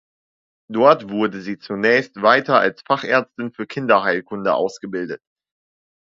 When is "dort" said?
0.67-1.11